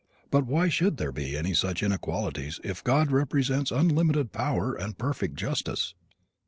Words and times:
But 0.31 0.47
why 0.47 0.67
should 0.67 0.97
there 0.97 1.11
be 1.11 1.37
any 1.37 1.53
such 1.53 1.83
inequalities 1.83 2.59
if 2.63 2.83
God 2.83 3.11
represents 3.11 3.69
unlimited 3.69 4.31
power 4.31 4.73
and 4.73 4.97
perfect 4.97 5.35
justice? 5.35 5.93